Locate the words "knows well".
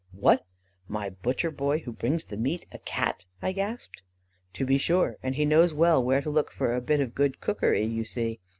5.45-6.03